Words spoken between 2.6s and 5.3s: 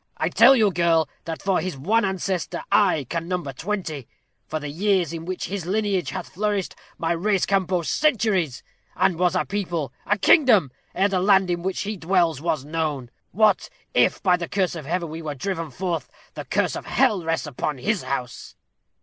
I can number twenty; for the years in